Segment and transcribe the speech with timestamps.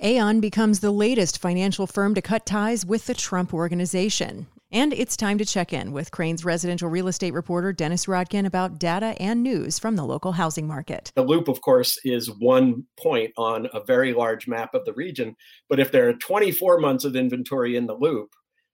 [0.00, 4.46] Aon becomes the latest financial firm to cut ties with the Trump organization.
[4.70, 8.78] And it's time to check in with Crain's residential real estate reporter Dennis Rodkin about
[8.78, 11.12] data and news from the local housing market.
[11.14, 15.34] The loop, of course, is one point on a very large map of the region.
[15.70, 18.28] But if there are 24 months of inventory in the loop,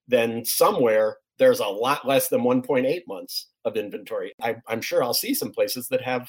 [0.08, 4.32] then somewhere there's a lot less than 1.8 months of inventory.
[4.42, 6.28] I, am sure I'll see some places that have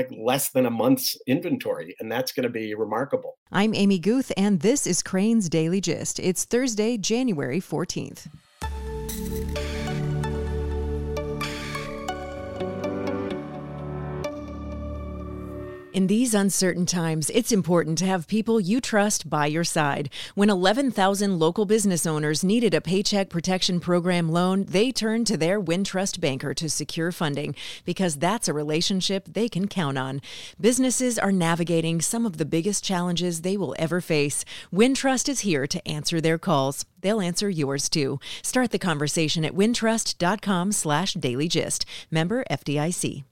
[0.00, 3.36] like less than a month's inventory, and that's going to be remarkable.
[3.52, 6.18] I'm Amy Guth, and this is Crain's Daily Gist.
[6.18, 8.28] It's Thursday, January 14th.
[16.00, 20.08] In these uncertain times, it's important to have people you trust by your side.
[20.34, 25.60] When 11,000 local business owners needed a Paycheck Protection Program loan, they turned to their
[25.60, 27.54] Wintrust banker to secure funding
[27.84, 30.22] because that's a relationship they can count on.
[30.58, 34.42] Businesses are navigating some of the biggest challenges they will ever face.
[34.72, 36.86] Wintrust is here to answer their calls.
[37.02, 38.20] They'll answer yours too.
[38.40, 41.84] Start the conversation at wintrust.com/dailygist.
[42.10, 43.24] Member FDIC.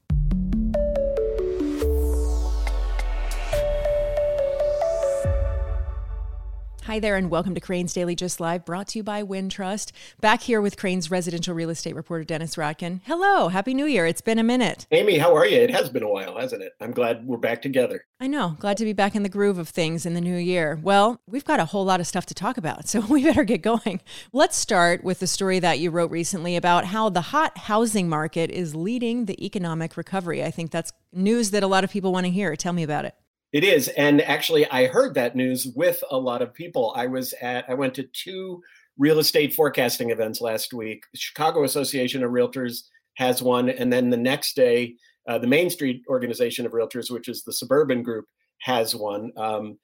[6.89, 9.91] Hi there, and welcome to Crain's Daily Gist Live, brought to you by Wintrust.
[10.21, 13.01] Back here with Crain's residential real estate reporter, Dennis Rodkin.
[13.05, 14.07] Hello, Happy New Year.
[14.07, 14.87] It's been a minute.
[14.89, 15.59] Amy, how are you?
[15.59, 16.73] It has been a while, hasn't it?
[16.81, 18.05] I'm glad we're back together.
[18.19, 18.57] I know.
[18.57, 20.79] Glad to be back in the groove of things in the new year.
[20.81, 23.61] Well, we've got a whole lot of stuff to talk about, so we better get
[23.61, 24.01] going.
[24.33, 28.49] Let's start with the story that you wrote recently about how the hot housing market
[28.49, 30.43] is leading the economic recovery.
[30.43, 32.55] I think that's news that a lot of people want to hear.
[32.55, 33.13] Tell me about it.
[33.51, 33.87] It is.
[33.89, 36.93] And actually, I heard that news with a lot of people.
[36.95, 38.61] I was at, I went to two
[38.97, 41.03] real estate forecasting events last week.
[41.15, 42.83] Chicago Association of Realtors
[43.15, 43.69] has one.
[43.69, 44.95] And then the next day,
[45.27, 48.25] uh, the Main Street Organization of Realtors, which is the suburban group,
[48.59, 49.31] has one.
[49.37, 49.79] Um,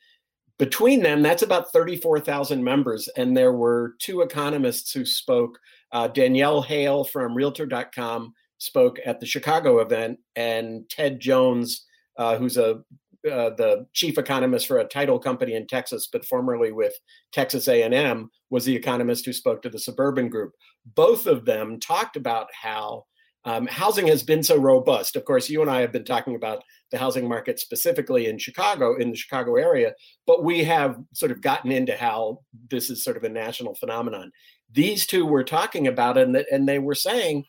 [0.58, 3.10] between them, that's about 34,000 members.
[3.18, 5.58] And there were two economists who spoke.
[5.92, 11.86] Uh, Danielle Hale from Realtor.com spoke at the Chicago event, and Ted Jones,
[12.18, 12.82] uh, who's a
[13.26, 16.94] uh, the chief economist for a title company in Texas, but formerly with
[17.32, 20.54] Texas A&M, was the economist who spoke to the Suburban Group.
[20.96, 23.06] Both of them talked about how
[23.46, 25.16] um, housing has been so robust.
[25.16, 28.96] Of course, you and I have been talking about the housing market specifically in Chicago,
[28.96, 29.94] in the Chicago area,
[30.26, 32.40] but we have sort of gotten into how
[32.72, 34.32] this is sort of a national phenomenon.
[34.72, 37.46] These two were talking about it, and, and they were saying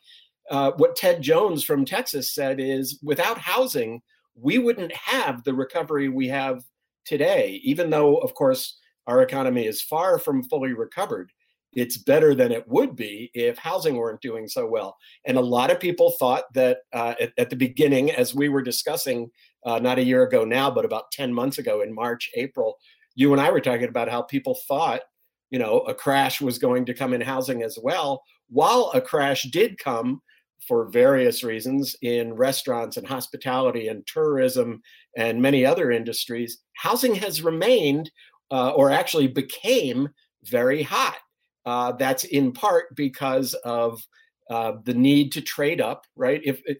[0.51, 4.01] uh, what Ted Jones from Texas said is without housing,
[4.39, 6.63] we wouldn't have the recovery we have
[7.05, 8.77] today, even though, of course,
[9.07, 11.31] our economy is far from fully recovered.
[11.73, 14.97] It's better than it would be if housing weren't doing so well.
[15.25, 18.61] And a lot of people thought that uh, at, at, the beginning, as we were
[18.61, 19.29] discussing
[19.65, 22.77] uh, not a year ago now, but about 10 months ago in March, April,
[23.15, 25.01] you and I were talking about how people thought,
[25.49, 28.23] you know, a crash was going to come in housing as well.
[28.49, 30.21] While a crash did come,
[30.65, 34.81] for various reasons in restaurants and hospitality and tourism
[35.15, 38.11] and many other industries, housing has remained
[38.51, 40.09] uh, or actually became
[40.43, 41.17] very hot.
[41.65, 44.01] Uh, that's in part because of
[44.49, 46.41] uh, the need to trade up, right?
[46.45, 46.77] If it,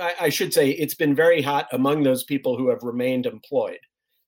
[0.00, 3.78] I, I, should say, it's been very hot among those people who have remained employed.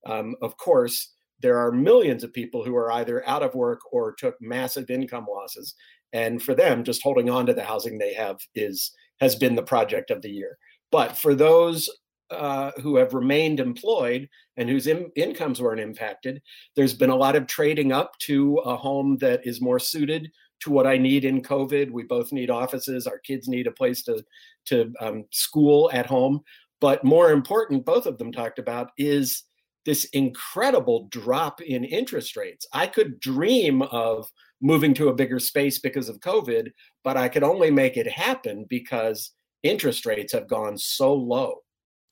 [0.06, 4.14] Um, of course, there are millions of people who are either out of work or
[4.14, 5.74] took massive income losses
[6.12, 9.62] and for them just holding on to the housing they have is has been the
[9.62, 10.58] project of the year.
[10.90, 11.90] But for those
[12.30, 16.42] uh, who have remained employed and whose in- incomes weren't impacted
[16.76, 20.30] there's been a lot of trading up to a home that is more suited
[20.60, 21.90] to what i need in covid.
[21.90, 23.06] We both need offices.
[23.06, 24.24] Our kids need a place to
[24.66, 26.40] to um, school at home.
[26.80, 29.44] But more important both of them talked about is
[29.84, 32.66] this incredible drop in interest rates.
[32.72, 34.28] I could dream of
[34.60, 36.72] moving to a bigger space because of COVID,
[37.04, 39.32] but I could only make it happen because
[39.62, 41.62] interest rates have gone so low.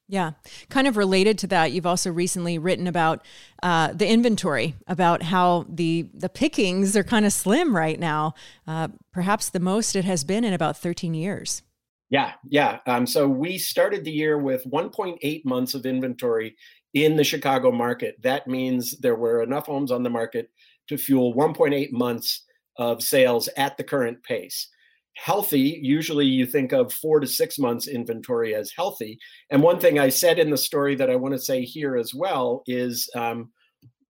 [0.08, 0.32] Yeah,
[0.68, 3.24] kind of related to that, you've also recently written about
[3.60, 8.34] uh, the inventory, about how the the pickings are kind of slim right now,
[8.68, 11.62] uh, perhaps the most it has been in about 13 years.
[12.08, 12.78] Yeah, yeah.
[12.86, 16.56] Um, so we started the year with 1.8 months of inventory
[16.94, 18.16] in the Chicago market.
[18.22, 20.50] That means there were enough homes on the market
[20.88, 22.44] to fuel 1.8 months
[22.78, 24.68] of sales at the current pace.
[25.14, 29.18] Healthy, usually you think of four to six months inventory as healthy.
[29.50, 32.14] And one thing I said in the story that I want to say here as
[32.14, 33.50] well is um,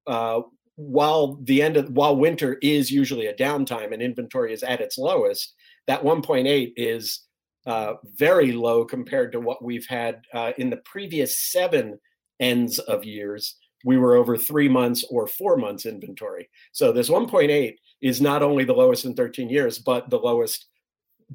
[0.08, 0.40] uh,
[0.74, 4.98] while the end of while winter is usually a downtime and inventory is at its
[4.98, 5.54] lowest,
[5.86, 7.22] that 1.8 is
[7.66, 11.98] uh, very low compared to what we've had uh, in the previous seven
[12.40, 16.48] ends of years we were over three months or four months inventory.
[16.72, 20.66] So this 1.8 is not only the lowest in 13 years, but the lowest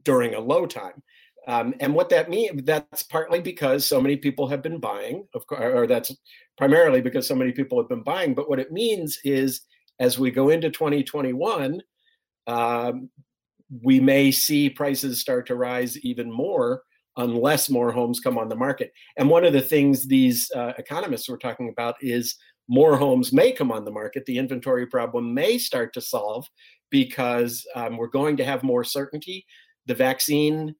[0.03, 1.03] during a low time.
[1.47, 5.47] Um, and what that means, that's partly because so many people have been buying, of
[5.47, 6.15] course, or that's
[6.57, 8.35] primarily because so many people have been buying.
[8.35, 9.61] But what it means is
[9.99, 11.81] as we go into 2021,
[12.47, 13.09] um,
[13.81, 16.83] we may see prices start to rise even more
[17.17, 18.91] unless more homes come on the market.
[19.17, 22.35] And one of the things these uh, economists were talking about is
[22.67, 24.25] more homes may come on the market.
[24.25, 26.47] The inventory problem may start to solve
[26.89, 29.45] because um, we're going to have more certainty.
[29.87, 30.75] The vaccine,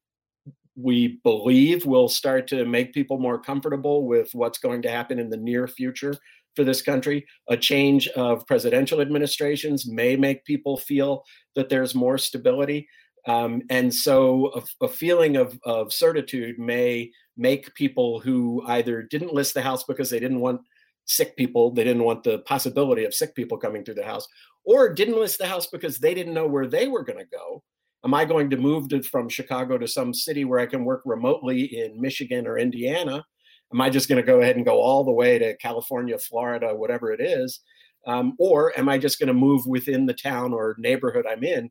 [0.75, 5.30] we believe, will start to make people more comfortable with what's going to happen in
[5.30, 6.16] the near future
[6.56, 7.25] for this country.
[7.50, 11.24] A change of presidential administrations may make people feel
[11.56, 12.88] that there's more stability.
[13.27, 14.51] Um, and so
[14.81, 19.83] a, a, feeling of, of certitude may make people who either didn't list the house
[19.83, 20.62] because they didn't want
[21.06, 24.27] sick people, they didn't want the possibility of sick people coming through the house,
[24.63, 27.63] or didn't list the house because they didn't know where they were going to go.
[28.03, 31.03] Am I going to move to, from Chicago to some city where I can work
[31.06, 33.23] remotely in Michigan or Indiana?
[33.71, 36.75] Am I just going to go ahead and go all the way to California, Florida,
[36.75, 37.62] whatever it is?
[38.07, 41.69] Um, or am I just going to move within the town or neighborhood I'm in?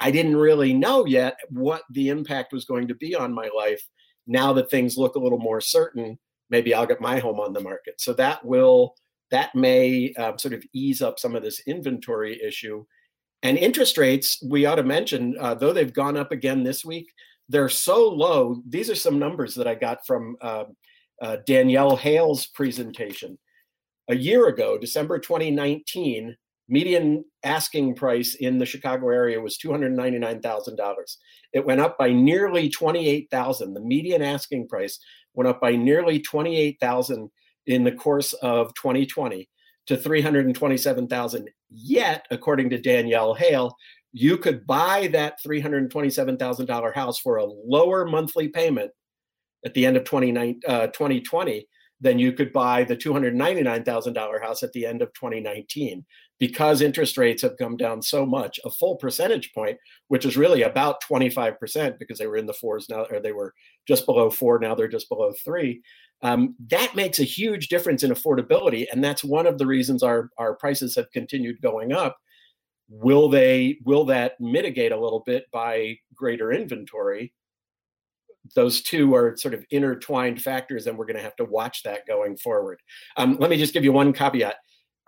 [0.00, 3.82] I didn't really know yet what the impact was going to be on my life.
[4.26, 6.18] Now that things look a little more certain,
[6.50, 8.00] maybe I'll get my home on the market.
[8.00, 8.94] So that will
[9.30, 12.84] that may uh, sort of ease up some of this inventory issue.
[13.42, 17.06] And interest rates, we ought to mention, uh, though they've gone up again this week,
[17.48, 18.62] they're so low.
[18.68, 20.64] These are some numbers that I got from uh,
[21.22, 23.38] uh Danielle Hale's presentation.
[24.08, 26.36] A year ago, December 2019,
[26.68, 30.94] median asking price in the Chicago area was $299,000.
[31.52, 33.74] It went up by nearly 28,000.
[33.74, 34.98] The median asking price
[35.34, 37.30] went up by nearly 28,000
[37.66, 39.48] in the course of 2020
[39.86, 41.48] to 327,000.
[41.68, 43.76] Yet, according to Danielle Hale,
[44.12, 48.90] you could buy that $327,000 house for a lower monthly payment
[49.64, 51.62] at the end of 2020 uh,
[52.00, 56.04] than you could buy the $299,000 house at the end of 2019
[56.38, 59.78] because interest rates have come down so much, a full percentage point,
[60.08, 63.54] which is really about 25% because they were in the fours now, or they were
[63.86, 65.80] just below four, now they're just below three.
[66.22, 68.86] Um, that makes a huge difference in affordability.
[68.90, 72.18] And that's one of the reasons our, our prices have continued going up.
[72.88, 77.32] Will they will that mitigate a little bit by greater inventory?
[78.54, 82.06] Those two are sort of intertwined factors, and we're going to have to watch that
[82.06, 82.80] going forward.
[83.16, 84.54] Um, let me just give you one caveat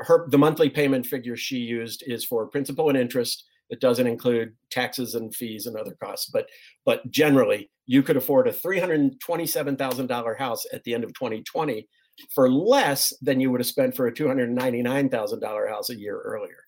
[0.01, 4.55] her the monthly payment figure she used is for principal and interest it doesn't include
[4.71, 6.47] taxes and fees and other costs but
[6.85, 11.89] but generally you could afford a $327000 house at the end of 2020
[12.35, 16.65] for less than you would have spent for a $299000 house a year earlier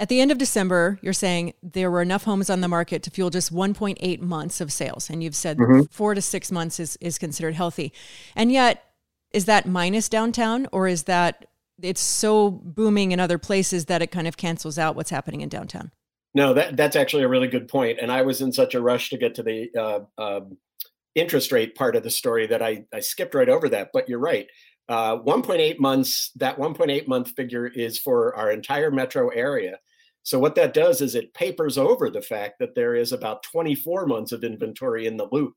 [0.00, 3.10] at the end of December, you're saying there were enough homes on the market to
[3.10, 5.08] fuel just 1.8 months of sales.
[5.08, 5.82] And you've said mm-hmm.
[5.90, 7.92] four to six months is, is considered healthy.
[8.34, 8.84] And yet,
[9.30, 11.46] is that minus downtown or is that
[11.82, 15.48] it's so booming in other places that it kind of cancels out what's happening in
[15.48, 15.90] downtown.
[16.34, 17.98] No, that that's actually a really good point.
[18.00, 20.40] And I was in such a rush to get to the uh, uh,
[21.14, 23.90] interest rate part of the story that I, I skipped right over that.
[23.92, 24.48] But you're right.
[24.88, 29.78] Uh, 1.8 months, that 1.8 month figure is for our entire metro area.
[30.24, 34.06] So what that does is it papers over the fact that there is about 24
[34.06, 35.54] months of inventory in the loop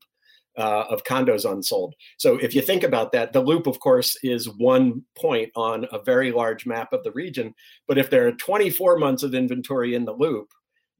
[0.58, 1.94] uh, of condos unsold.
[2.18, 6.02] So if you think about that, the loop, of course, is one point on a
[6.02, 7.54] very large map of the region.
[7.86, 10.48] But if there are 24 months of inventory in the loop,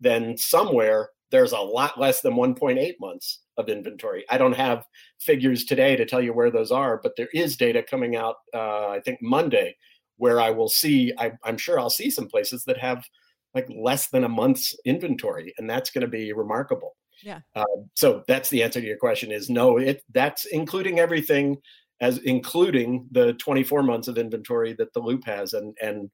[0.00, 4.24] then somewhere there's a lot less than 1.8 months of inventory.
[4.30, 4.86] I don't have
[5.20, 8.88] figures today to tell you where those are, but there is data coming out, uh,
[8.88, 9.76] I think Monday,
[10.16, 13.04] where I will see, I, I'm sure I'll see some places that have
[13.54, 16.96] like less than a month's inventory, and that's going to be remarkable.
[17.22, 17.40] Yeah.
[17.54, 21.58] Uh, so that's the answer to your question is no, it that's including everything
[22.00, 26.10] as including the 24 months of inventory that the loop has and and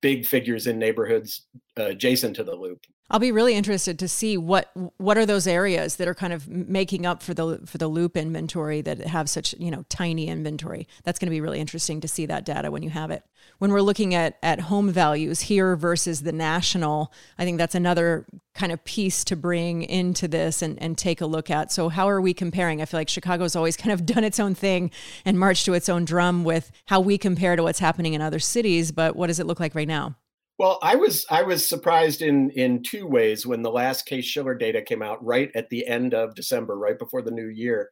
[0.00, 1.46] big figures in neighborhoods
[1.78, 2.84] uh, adjacent to the loop.
[3.10, 6.48] I'll be really interested to see what what are those areas that are kind of
[6.48, 10.88] making up for the for the loop inventory that have such you know tiny inventory.
[11.02, 13.22] That's going to be really interesting to see that data when you have it.
[13.58, 18.24] When we're looking at at home values here versus the national, I think that's another
[18.54, 21.70] kind of piece to bring into this and, and take a look at.
[21.72, 22.80] So how are we comparing?
[22.80, 24.90] I feel like Chicago's always kind of done its own thing
[25.26, 28.38] and marched to its own drum with how we compare to what's happening in other
[28.38, 28.92] cities.
[28.92, 30.16] But what does it look like right now?
[30.58, 34.82] Well, I was I was surprised in in two ways when the last Case-Shiller data
[34.82, 37.90] came out right at the end of December, right before the new year.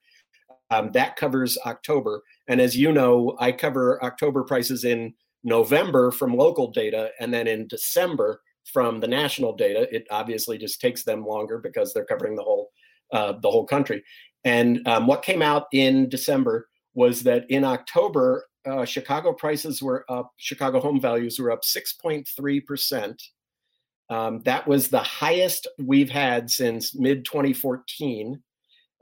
[0.70, 6.36] Um, that covers October, and as you know, I cover October prices in November from
[6.36, 8.40] local data, and then in December
[8.72, 9.88] from the national data.
[9.94, 12.70] It obviously just takes them longer because they're covering the whole
[13.12, 14.02] uh, the whole country.
[14.44, 20.04] And um, what came out in December was that in October, uh, Chicago prices were
[20.08, 23.14] up, Chicago home values were up 6.3%.
[24.10, 28.42] Um, that was the highest we've had since mid 2014,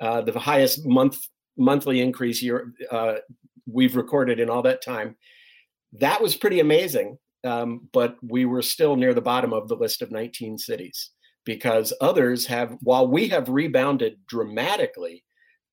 [0.00, 1.19] uh, the highest month
[1.57, 3.17] monthly increase year uh,
[3.67, 5.17] we've recorded in all that time.
[5.95, 10.00] That was pretty amazing, um, but we were still near the bottom of the list
[10.00, 11.11] of 19 cities
[11.45, 15.25] because others have, while we have rebounded dramatically,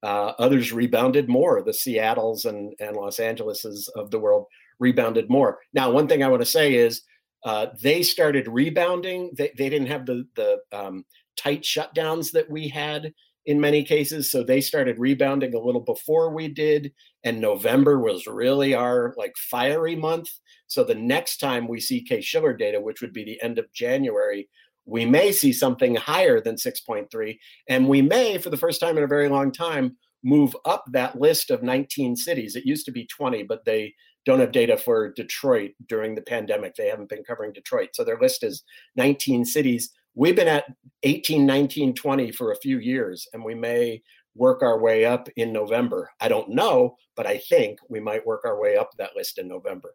[0.03, 1.63] uh, others rebounded more.
[1.63, 4.45] The Seattles and, and Los Angeleses of the world
[4.79, 5.59] rebounded more.
[5.73, 7.01] Now, one thing I want to say is
[7.45, 9.31] uh, they started rebounding.
[9.37, 13.13] They, they didn't have the, the um, tight shutdowns that we had
[13.45, 14.29] in many cases.
[14.29, 16.91] So they started rebounding a little before we did.
[17.23, 20.29] And November was really our like fiery month.
[20.67, 24.49] So the next time we see Case-Shiller data, which would be the end of January,
[24.87, 27.37] we may see something higher than 6.3.
[27.69, 31.19] And we may, for the first time in a very long time, move up that
[31.19, 32.55] list of 19 cities.
[32.55, 33.93] It used to be 20, but they
[34.25, 36.75] don't have data for Detroit during the pandemic.
[36.75, 37.89] They haven't been covering Detroit.
[37.93, 38.63] So their list is
[38.95, 39.91] 19 cities.
[40.15, 40.65] We've been at
[41.03, 44.01] 18, 19, 20 for a few years, and we may
[44.35, 46.09] work our way up in November.
[46.21, 49.47] I don't know, but I think we might work our way up that list in
[49.47, 49.93] November.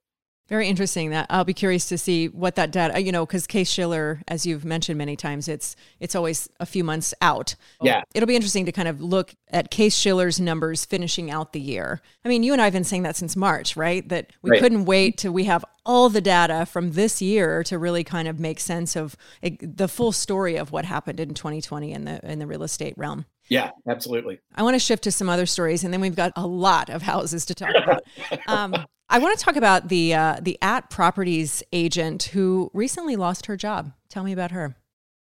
[0.53, 1.09] Very interesting.
[1.09, 3.01] That I'll be curious to see what that data.
[3.01, 7.15] You know, because Case-Shiller, as you've mentioned many times, it's it's always a few months
[7.23, 7.55] out.
[7.81, 12.03] Yeah, it'll be interesting to kind of look at Case-Shiller's numbers finishing out the year.
[12.23, 14.07] I mean, you and I have been saying that since March, right?
[14.11, 14.61] That we right.
[14.61, 18.39] couldn't wait till we have all the data from this year to really kind of
[18.39, 19.17] make sense of
[19.63, 23.25] the full story of what happened in 2020 in the in the real estate realm.
[23.49, 24.41] Yeah, absolutely.
[24.55, 27.01] I want to shift to some other stories, and then we've got a lot of
[27.01, 28.03] houses to talk about.
[28.47, 28.75] Um,
[29.12, 33.59] I want to talk about the uh, the at properties agent who recently lost her
[33.59, 33.92] job.
[34.09, 34.75] Tell me about her.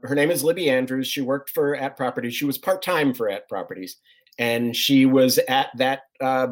[0.03, 1.08] Her name is Libby Andrews.
[1.08, 2.36] She worked for at properties.
[2.36, 3.98] She was part time for at properties,
[4.38, 6.50] and she was at that uh,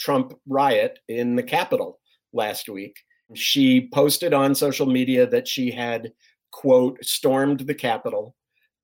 [0.00, 2.00] Trump riot in the Capitol
[2.32, 2.96] last week.
[3.34, 6.12] She posted on social media that she had
[6.50, 8.34] quote stormed the Capitol,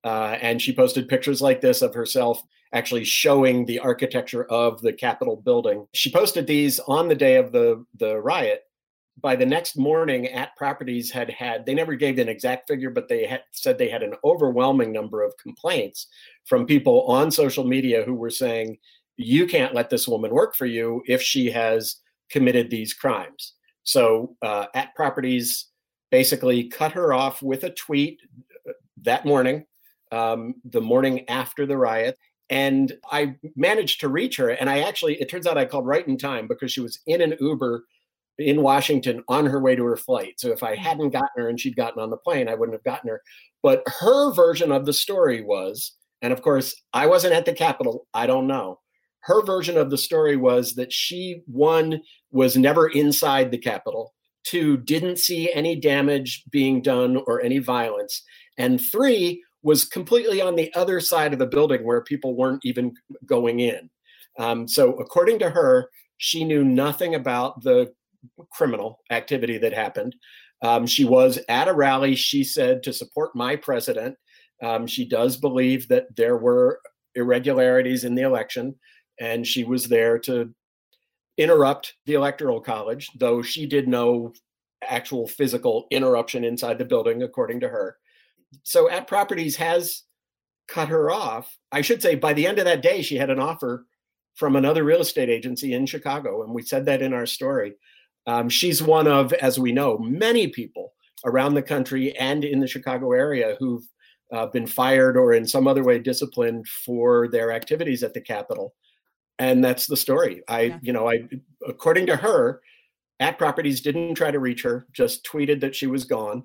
[0.04, 2.40] uh, and she posted pictures like this of herself
[2.72, 5.86] actually showing the architecture of the Capitol building.
[5.92, 8.62] She posted these on the day of the, the riot.
[9.20, 13.08] By the next morning, at properties had had, they never gave an exact figure, but
[13.08, 16.06] they had said they had an overwhelming number of complaints
[16.46, 18.78] from people on social media who were saying,
[19.16, 21.96] you can't let this woman work for you if she has
[22.30, 23.54] committed these crimes.
[23.82, 25.66] So uh, at properties
[26.10, 28.20] basically cut her off with a tweet
[28.66, 28.72] uh,
[29.02, 29.66] that morning,
[30.12, 32.16] um, the morning after the riot,
[32.50, 34.50] and I managed to reach her.
[34.50, 37.22] And I actually, it turns out I called right in time because she was in
[37.22, 37.84] an Uber
[38.38, 40.34] in Washington on her way to her flight.
[40.38, 40.78] So if I mm.
[40.78, 43.22] hadn't gotten her and she'd gotten on the plane, I wouldn't have gotten her.
[43.62, 45.92] But her version of the story was,
[46.22, 48.06] and of course, I wasn't at the Capitol.
[48.14, 48.80] I don't know.
[49.20, 52.00] Her version of the story was that she, one,
[52.32, 54.14] was never inside the Capitol,
[54.44, 58.22] two, didn't see any damage being done or any violence,
[58.56, 62.94] and three, was completely on the other side of the building where people weren't even
[63.26, 63.90] going in.
[64.38, 67.92] Um, so, according to her, she knew nothing about the
[68.52, 70.14] criminal activity that happened.
[70.62, 74.16] Um, she was at a rally, she said, to support my president.
[74.62, 76.80] Um, she does believe that there were
[77.14, 78.74] irregularities in the election,
[79.18, 80.54] and she was there to
[81.38, 84.32] interrupt the electoral college, though she did no
[84.82, 87.96] actual physical interruption inside the building, according to her
[88.62, 90.02] so at properties has
[90.68, 91.56] cut her off.
[91.72, 93.86] I should say by the end of that day, she had an offer
[94.34, 97.74] from another real estate agency in Chicago, and we said that in our story.
[98.26, 100.92] Um, she's one of, as we know, many people
[101.24, 103.82] around the country and in the Chicago area who've
[104.32, 108.74] uh, been fired or in some other way disciplined for their activities at the Capitol.
[109.38, 110.42] And that's the story.
[110.48, 110.78] I, yeah.
[110.82, 111.24] you know, I,
[111.66, 112.60] according to her,
[113.18, 116.44] at properties didn't try to reach her, just tweeted that she was gone.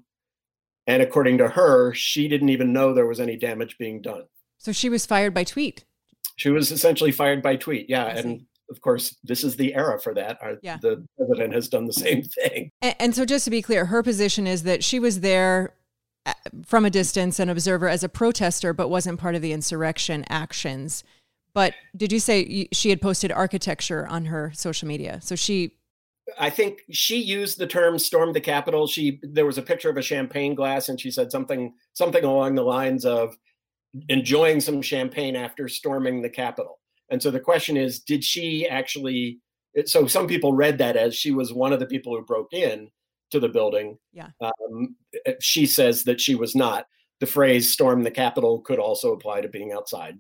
[0.88, 4.24] And according to her, she didn't even know there was any damage being done.
[4.58, 5.84] So she was fired by tweet.
[6.38, 7.90] She was essentially fired by tweet.
[7.90, 8.08] Yeah.
[8.08, 10.38] And of course, this is the era for that.
[10.42, 10.78] Our, yeah.
[10.82, 12.72] The president has done the same thing.
[12.82, 15.76] And, and so, just to be clear, her position is that she was there
[16.26, 16.34] uh,
[16.66, 21.04] from a distance, an observer as a protester, but wasn't part of the insurrection actions.
[21.54, 25.20] But did you say she had posted architecture on her social media?
[25.22, 25.72] So she
[26.40, 29.98] I think she used the term "storm the Capitol." She there was a picture of
[29.98, 33.38] a champagne glass, and she said something something along the lines of
[34.10, 36.80] enjoying some champagne after storming the Capitol.
[37.10, 39.40] And so the question is, did she actually
[39.86, 42.90] so some people read that as she was one of the people who broke in
[43.32, 43.98] to the building.
[44.14, 44.30] Yeah.
[44.42, 44.96] Um,
[45.40, 46.88] she says that she was not.
[47.20, 50.18] The phrase "storm the Capitol" could also apply to being outside.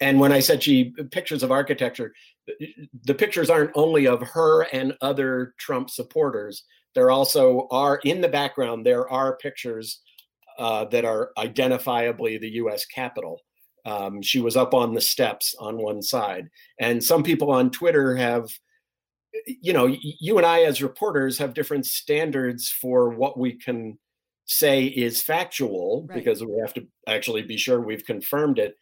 [0.00, 2.12] And when I said she pictures of architecture,
[3.04, 6.64] the pictures aren't only of her and other Trump supporters.
[6.94, 8.84] There also are in the background.
[8.84, 10.00] There are pictures
[10.58, 12.84] uh, that are identifiably the U.S.
[12.84, 13.40] Capitol.
[13.84, 18.14] Um, she was up on the steps on one side, and some people on Twitter
[18.14, 18.48] have,
[19.46, 23.98] you know, you and I as reporters have different standards for what we can
[24.44, 26.16] say is factual right.
[26.16, 28.76] because we have to actually be sure we've confirmed it.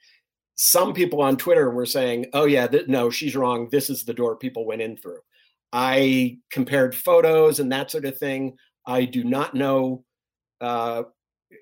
[0.63, 3.69] Some people on Twitter were saying, "Oh yeah, th- no, she's wrong.
[3.71, 5.21] This is the door people went in through."
[5.73, 8.59] I compared photos and that sort of thing.
[8.87, 10.05] I do not know
[10.61, 11.05] uh,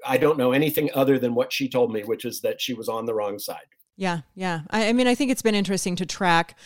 [0.04, 2.88] I don't know anything other than what she told me, which is that she was
[2.88, 3.66] on the wrong side.
[3.96, 4.62] Yeah, yeah.
[4.70, 6.58] I, I mean, I think it's been interesting to track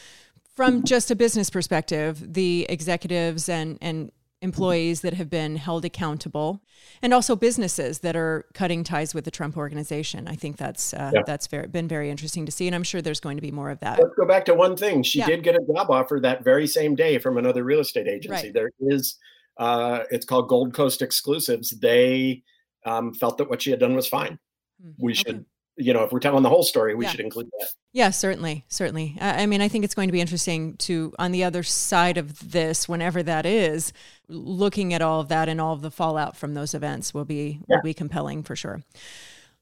[0.56, 4.10] from just a business perspective the executives and and
[4.42, 6.62] employees that have been held accountable
[7.00, 10.28] and also businesses that are cutting ties with the Trump organization.
[10.28, 11.22] I think that's uh, yeah.
[11.24, 13.70] that's very, been very interesting to see and I'm sure there's going to be more
[13.70, 13.98] of that.
[13.98, 15.02] Let's go back to one thing.
[15.02, 15.26] She yeah.
[15.26, 18.48] did get a job offer that very same day from another real estate agency.
[18.48, 18.54] Right.
[18.54, 19.16] There is
[19.58, 21.70] uh, it's called Gold Coast Exclusives.
[21.70, 22.42] They
[22.84, 24.38] um, felt that what she had done was fine.
[24.84, 25.22] Mm, we okay.
[25.22, 25.46] should,
[25.76, 27.10] you know, if we're telling the whole story, we yeah.
[27.10, 27.68] should include that.
[27.92, 29.16] Yeah, certainly, certainly.
[29.20, 32.16] I, I mean, I think it's going to be interesting to, on the other side
[32.16, 33.92] of this, whenever that is,
[34.32, 37.60] looking at all of that and all of the fallout from those events will be
[37.68, 37.76] yeah.
[37.76, 38.82] will be compelling for sure.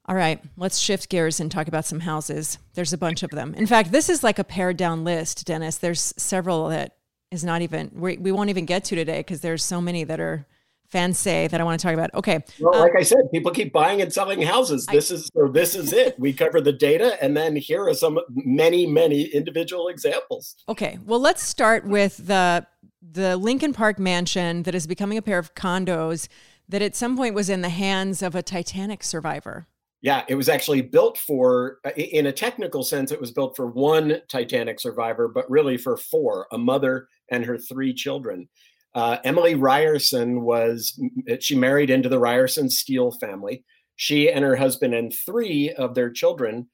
[0.07, 2.59] All right, let's shift gears and talk about some houses.
[2.75, 3.55] There's a bunch of them.
[3.55, 5.77] In fact, this is like a pared down list, Dennis.
[5.77, 6.97] There's several that
[7.31, 10.19] is not even we, we won't even get to today because there's so many that
[10.19, 10.47] are
[10.91, 12.13] fans say that I want to talk about.
[12.15, 12.41] Okay.
[12.59, 14.87] Well, uh, like I said, people keep buying and selling houses.
[14.87, 16.19] This I, is so this is it.
[16.19, 20.57] We cover the data and then here are some many, many individual examples.
[20.69, 20.99] Okay.
[21.05, 22.67] Well, let's start with the
[23.03, 26.29] the Lincoln Park mansion that is becoming a pair of condos
[26.69, 29.67] that at some point was in the hands of a Titanic survivor.
[30.03, 34.23] Yeah, it was actually built for, in a technical sense, it was built for one
[34.29, 38.49] Titanic survivor, but really for four a mother and her three children.
[38.95, 40.99] Uh, Emily Ryerson was,
[41.41, 43.65] she married into the Ryerson Steel family.
[43.97, 46.69] She and her husband and three of their children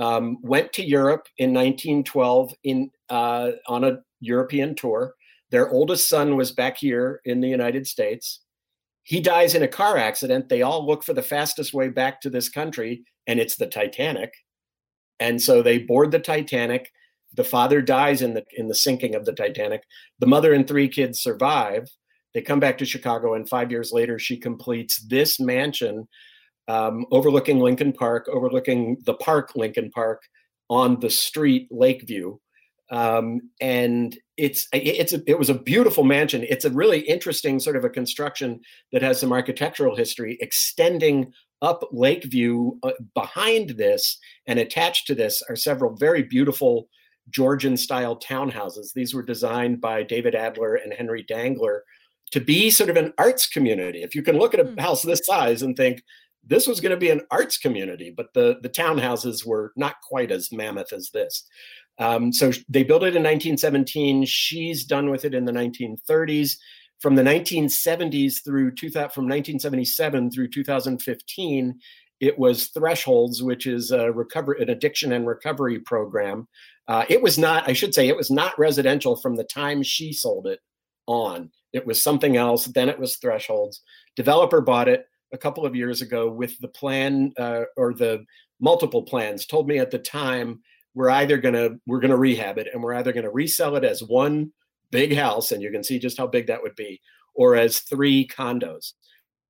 [0.00, 5.14] um, went to Europe in 1912 in, uh, on a European tour.
[5.52, 8.40] Their oldest son was back here in the United States.
[9.04, 10.48] He dies in a car accident.
[10.48, 14.32] They all look for the fastest way back to this country, and it's the Titanic.
[15.20, 16.90] And so they board the Titanic
[17.34, 19.82] the father dies in the in the sinking of the Titanic.
[20.18, 21.88] The mother and three kids survive.
[22.34, 26.08] They come back to Chicago, and five years later, she completes this mansion
[26.68, 30.22] um, overlooking Lincoln Park, overlooking the park Lincoln Park
[30.70, 32.38] on the street Lakeview.
[32.92, 36.44] Um, and it's it's a, it was a beautiful mansion.
[36.48, 38.60] It's a really interesting sort of a construction
[38.92, 45.42] that has some architectural history extending up Lakeview uh, behind this and attached to this
[45.48, 46.88] are several very beautiful
[47.30, 48.92] Georgian style townhouses.
[48.92, 51.84] These were designed by David Adler and Henry Dangler
[52.32, 54.02] to be sort of an arts community.
[54.02, 54.78] If you can look at a hmm.
[54.78, 56.02] house this size and think
[56.44, 60.30] this was going to be an arts community, but the, the townhouses were not quite
[60.30, 61.46] as mammoth as this.
[61.98, 64.24] Um, so they built it in 1917.
[64.24, 66.56] She's done with it in the 1930s.
[67.00, 71.78] From the 1970s through 2000, from 1977 through 2015,
[72.20, 76.46] it was Thresholds, which is a recovery, an addiction and recovery program
[76.88, 80.12] uh, it was not, I should say, it was not residential from the time she
[80.12, 80.60] sold it
[81.06, 81.50] on.
[81.72, 82.66] It was something else.
[82.66, 83.82] Then it was Thresholds.
[84.16, 88.24] Developer bought it a couple of years ago with the plan uh, or the
[88.60, 89.46] multiple plans.
[89.46, 90.60] Told me at the time
[90.94, 94.52] we're either gonna we're gonna rehab it and we're either gonna resell it as one
[94.90, 97.00] big house, and you can see just how big that would be,
[97.34, 98.92] or as three condos.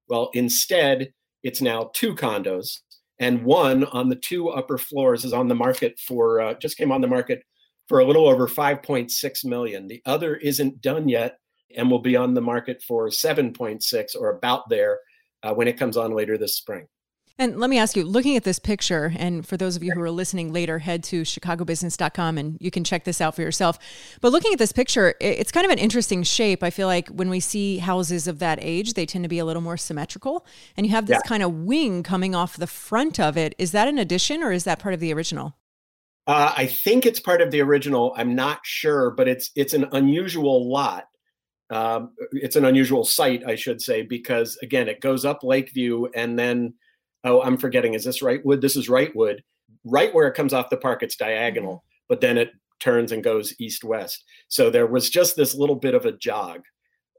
[0.09, 2.79] Well, instead, it's now two condos
[3.18, 6.90] and one on the two upper floors is on the market for uh, just came
[6.90, 7.42] on the market
[7.88, 9.87] for a little over 5.6 million.
[9.87, 11.38] The other isn't done yet
[11.77, 14.99] and will be on the market for 7.6 or about there
[15.43, 16.87] uh, when it comes on later this spring.
[17.39, 20.01] And let me ask you, looking at this picture, and for those of you who
[20.03, 23.79] are listening later, head to chicagobusiness.com and you can check this out for yourself.
[24.21, 26.63] But looking at this picture, it's kind of an interesting shape.
[26.63, 29.45] I feel like when we see houses of that age, they tend to be a
[29.45, 30.47] little more symmetrical.
[30.77, 31.29] And you have this yeah.
[31.29, 33.55] kind of wing coming off the front of it.
[33.59, 35.57] Is that an addition or is that part of the original?
[36.27, 38.15] Uh, I think it's part of the original.
[38.17, 41.07] I'm not sure, but it's it's an unusual lot.
[41.73, 46.39] Um, it's an unusual site, I should say, because again, it goes up Lakeview and
[46.39, 46.75] then
[47.25, 48.61] oh, I'm forgetting, is this Wrightwood?
[48.61, 49.41] This is Wrightwood.
[49.85, 52.05] Right where it comes off the park, it's diagonal, mm-hmm.
[52.09, 54.25] but then it turns and goes east west.
[54.49, 56.63] So there was just this little bit of a jog.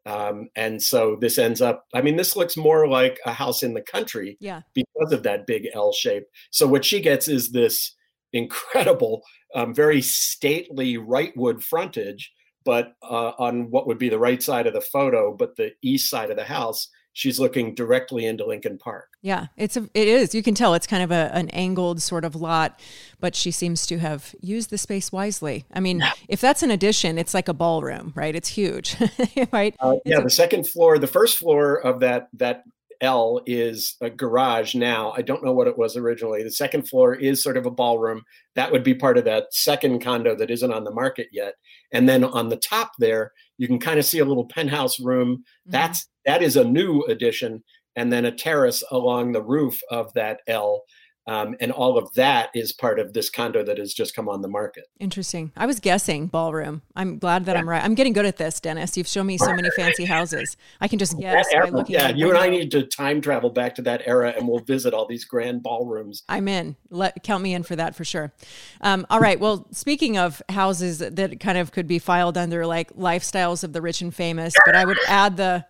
[0.06, 3.74] Um, and so this ends up, I mean, this looks more like a house in
[3.74, 4.62] the country yeah.
[4.74, 6.26] because of that big L shape.
[6.52, 7.96] So what she gets is this
[8.34, 9.24] incredible,
[9.56, 14.74] um, very stately Wrightwood frontage, but uh, on what would be the right side of
[14.74, 19.10] the photo, but the east side of the house she's looking directly into Lincoln Park.
[19.22, 20.36] Yeah, it's a it is.
[20.36, 22.80] You can tell it's kind of a, an angled sort of lot,
[23.20, 25.66] but she seems to have used the space wisely.
[25.74, 28.36] I mean, if that's an addition, it's like a ballroom, right?
[28.36, 28.98] It's huge,
[29.54, 29.76] right?
[29.80, 32.64] Uh, yeah, a- the second floor, the first floor of that that
[33.04, 35.14] L is a garage now.
[35.16, 36.42] I don't know what it was originally.
[36.42, 38.24] The second floor is sort of a ballroom.
[38.56, 41.56] That would be part of that second condo that isn't on the market yet.
[41.92, 45.38] And then on the top there, you can kind of see a little penthouse room.
[45.38, 45.72] Mm-hmm.
[45.72, 47.64] That's that is a new addition,
[47.96, 50.84] and then a terrace along the roof of that L.
[51.26, 54.42] Um, and all of that is part of this condo that has just come on
[54.42, 54.88] the market.
[55.00, 55.54] Interesting.
[55.56, 56.82] I was guessing ballroom.
[56.96, 57.62] I'm glad that yeah.
[57.62, 57.84] I'm right.
[57.84, 58.98] I'm getting good at this, Dennis.
[58.98, 60.58] You've shown me so many fancy houses.
[60.82, 61.96] I can just guess era, by looking.
[61.96, 64.94] Yeah, you and I need to time travel back to that era, and we'll visit
[64.94, 66.24] all these grand ballrooms.
[66.28, 66.76] I'm in.
[66.90, 68.34] Let count me in for that for sure.
[68.82, 69.40] Um, all right.
[69.40, 73.82] Well, speaking of houses that kind of could be filed under like lifestyles of the
[73.82, 75.66] rich and famous, but I would add the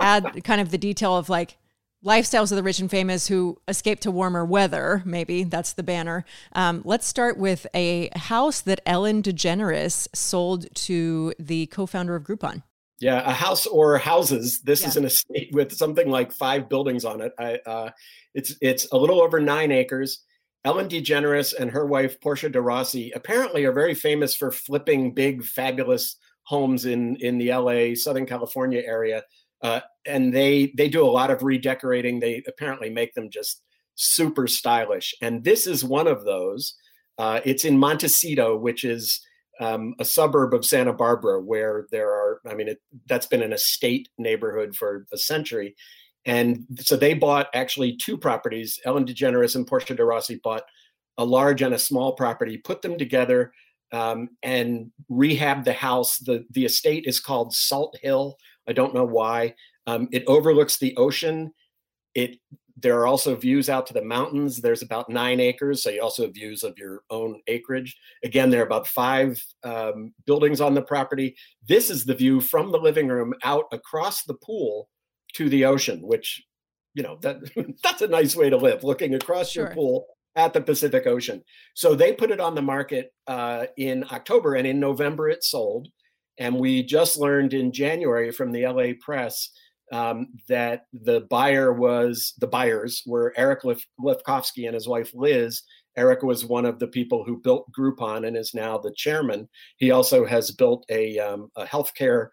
[0.00, 1.56] add kind of the detail of like
[2.04, 5.02] lifestyles of the rich and famous who escape to warmer weather.
[5.04, 6.24] Maybe that's the banner.
[6.52, 12.62] Um, let's start with a house that Ellen DeGeneres sold to the co-founder of Groupon.
[13.00, 14.60] Yeah, a house or houses.
[14.62, 14.88] This yeah.
[14.88, 17.32] is an estate with something like five buildings on it.
[17.38, 17.90] I, uh,
[18.34, 20.20] it's it's a little over nine acres.
[20.64, 25.44] Ellen DeGeneres and her wife Portia de Rossi apparently are very famous for flipping big,
[25.44, 29.24] fabulous homes in in the LA, Southern California area.
[29.62, 32.18] Uh, and they they do a lot of redecorating.
[32.18, 33.62] They apparently make them just
[33.94, 36.74] super stylish, and this is one of those.
[37.18, 39.20] Uh, it's in Montecito, which is
[39.60, 42.40] um, a suburb of Santa Barbara, where there are.
[42.48, 45.76] I mean, it, that's been an estate neighborhood for a century,
[46.24, 48.80] and so they bought actually two properties.
[48.84, 50.64] Ellen DeGeneres and Portia de Rossi bought
[51.18, 53.52] a large and a small property, put them together,
[53.92, 56.18] um, and rehabbed the house.
[56.18, 58.36] the The estate is called Salt Hill
[58.68, 59.54] I don't know why.
[59.86, 61.52] Um, it overlooks the ocean.
[62.14, 62.38] It
[62.82, 64.60] there are also views out to the mountains.
[64.60, 67.96] There's about nine acres, so you also have views of your own acreage.
[68.24, 71.36] Again, there are about five um, buildings on the property.
[71.68, 74.88] This is the view from the living room out across the pool
[75.34, 76.42] to the ocean, which
[76.94, 77.38] you know that
[77.82, 79.66] that's a nice way to live, looking across sure.
[79.66, 81.42] your pool at the Pacific Ocean.
[81.74, 85.88] So they put it on the market uh, in October, and in November it sold.
[86.38, 89.50] And we just learned in January from the LA press
[89.92, 95.62] um, that the buyer was the buyers were Eric Lef- Lefkofsky and his wife Liz.
[95.96, 99.48] Eric was one of the people who built Groupon and is now the chairman.
[99.76, 102.28] He also has built a, um, a healthcare,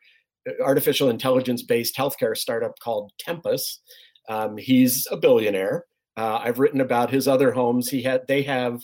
[0.47, 3.81] uh, artificial intelligence based healthcare startup called Tempus.
[4.29, 5.83] Um, he's a billionaire.
[6.15, 7.89] Uh, I've written about his other homes.
[7.89, 8.81] He had they have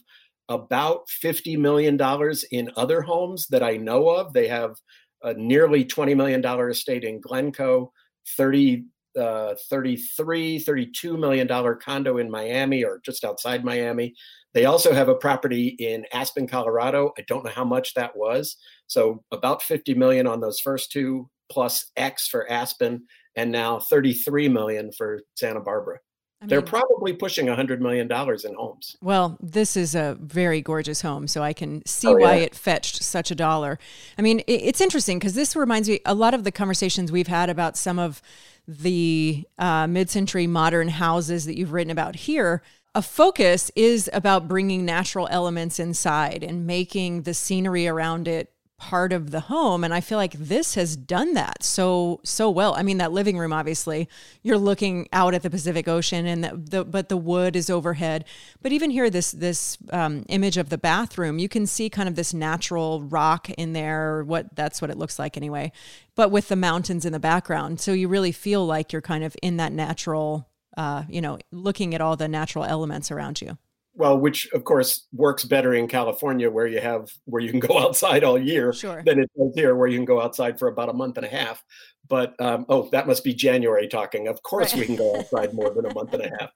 [0.49, 4.33] about fifty million dollars in other homes that I know of.
[4.33, 4.75] They have
[5.23, 7.91] a nearly $20 million estate in Glencoe,
[8.37, 8.85] 30,
[9.19, 14.13] uh, 33, 32 million dollar condo in Miami or just outside Miami.
[14.53, 17.11] They also have a property in Aspen, Colorado.
[17.17, 18.55] I don't know how much that was.
[18.87, 24.49] So about 50 million on those first two plus X for Aspen and now 33
[24.49, 25.99] million for Santa Barbara.
[26.45, 28.97] I They're probably pushing $100 million in homes.
[29.01, 32.25] Well, this is a very gorgeous home, so I can see oh, yeah.
[32.25, 33.79] why it fetched such a dollar.
[34.17, 37.49] I mean, it's interesting because this reminds me a lot of the conversations we've had
[37.49, 38.21] about some of
[38.67, 42.61] the uh, mid century modern houses that you've written about here.
[42.93, 49.13] A focus is about bringing natural elements inside and making the scenery around it part
[49.13, 52.73] of the home and i feel like this has done that so so well.
[52.75, 54.07] I mean that living room obviously
[54.43, 58.25] you're looking out at the pacific ocean and the, the but the wood is overhead.
[58.61, 62.15] But even here this this um, image of the bathroom you can see kind of
[62.15, 65.71] this natural rock in there what that's what it looks like anyway
[66.15, 67.81] but with the mountains in the background.
[67.81, 71.93] So you really feel like you're kind of in that natural uh, you know looking
[71.95, 73.57] at all the natural elements around you
[73.95, 77.79] well, which of course works better in California, where you have where you can go
[77.85, 79.01] outside all year, sure.
[79.03, 81.29] than it does here, where you can go outside for about a month and a
[81.29, 81.63] half.
[82.07, 84.27] But um, oh, that must be January talking.
[84.27, 84.81] Of course, right.
[84.81, 86.51] we can go outside more than a month and a half.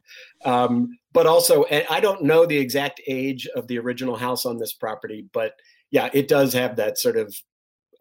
[0.46, 4.74] Um, but also, I don't know the exact age of the original house on this
[4.74, 5.54] property, but
[5.92, 7.34] yeah, it does have that sort of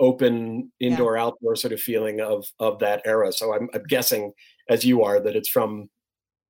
[0.01, 1.25] open indoor yeah.
[1.25, 3.33] outdoor sort of feeling of of that era.
[3.33, 4.33] So I'm, I'm guessing,
[4.69, 5.89] as you are, that it's from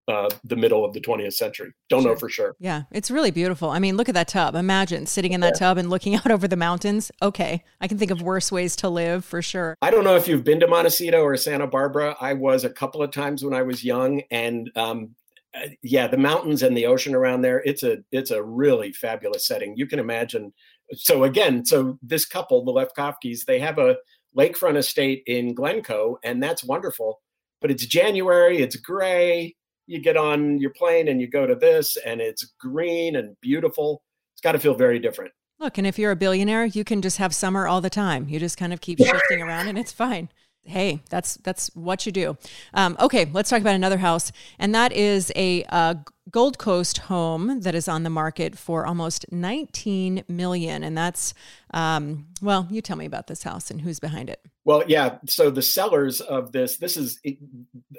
[0.08, 1.72] uh, the middle of the 20th century.
[1.88, 2.12] Don't sure.
[2.12, 2.56] know for sure.
[2.58, 3.70] Yeah, it's really beautiful.
[3.70, 4.54] I mean, look at that tub.
[4.54, 5.66] Imagine sitting in that yeah.
[5.66, 7.12] tub and looking out over the mountains.
[7.22, 9.76] Okay, I can think of worse ways to live for sure.
[9.82, 12.16] I don't know if you've been to Montecito or Santa Barbara.
[12.20, 15.14] I was a couple of times when I was young, and um,
[15.54, 17.62] uh, yeah, the mountains and the ocean around there.
[17.64, 19.74] It's a it's a really fabulous setting.
[19.76, 20.52] You can imagine.
[20.94, 23.96] So again, so this couple, the Lefkofskys, they have a
[24.36, 27.20] lakefront estate in Glencoe, and that's wonderful.
[27.60, 29.56] But it's January, it's gray.
[29.88, 34.02] You get on your plane and you go to this, and it's green and beautiful.
[34.34, 35.32] It's got to feel very different.
[35.58, 38.28] Look, and if you're a billionaire, you can just have summer all the time.
[38.28, 40.28] You just kind of keep shifting around, and it's fine
[40.68, 42.36] hey, that's that's what you do.
[42.74, 45.94] Um, okay, let's talk about another house, and that is a uh,
[46.30, 51.34] Gold Coast home that is on the market for almost 19 million, and that's
[51.72, 54.40] um, well, you tell me about this house and who's behind it.
[54.64, 55.16] Well, yeah.
[55.26, 57.18] So the sellers of this, this is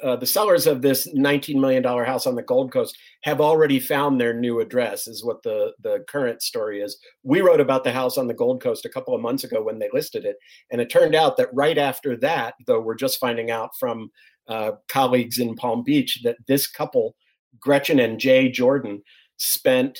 [0.04, 3.80] uh, the sellers of this 19 million dollar house on the Gold Coast have already
[3.80, 5.08] found their new address.
[5.08, 7.00] Is what the the current story is.
[7.24, 9.80] We wrote about the house on the Gold Coast a couple of months ago when
[9.80, 10.38] they listed it,
[10.72, 14.12] and it turned out that right after that, though, we're just finding out from
[14.50, 17.16] uh, colleagues in Palm Beach that this couple,
[17.60, 19.02] Gretchen and Jay Jordan,
[19.38, 20.00] spent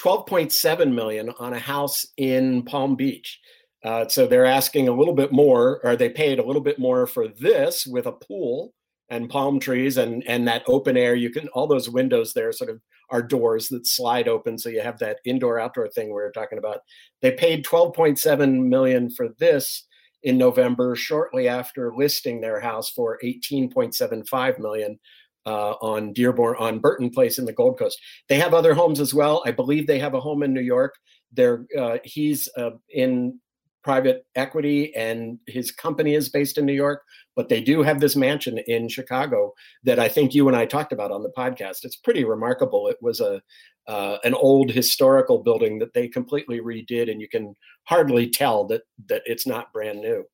[0.00, 3.38] 12.7 million on a house in Palm Beach.
[3.84, 7.06] Uh, so they're asking a little bit more, or they paid a little bit more
[7.06, 8.72] for this with a pool
[9.08, 11.14] and palm trees and and that open air.
[11.14, 14.80] You can all those windows there sort of are doors that slide open, so you
[14.80, 16.78] have that indoor outdoor thing we were talking about.
[17.20, 19.86] They paid 12.7 million for this
[20.22, 24.98] in November, shortly after listing their house for 18.75 million
[25.46, 27.98] uh, on Dearborn on Burton Place in the Gold Coast.
[28.28, 29.42] They have other homes as well.
[29.46, 30.94] I believe they have a home in New York.
[31.32, 33.40] They're uh, he's uh, in
[33.82, 37.02] private equity and his company is based in New York,
[37.34, 39.52] but they do have this mansion in Chicago
[39.82, 41.78] that I think you and I talked about on the podcast.
[41.84, 42.88] It's pretty remarkable.
[42.88, 43.42] It was a
[43.88, 48.82] uh, an old historical building that they completely redid, and you can hardly tell that
[49.08, 50.24] that it's not brand new.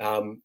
[0.00, 0.42] Um,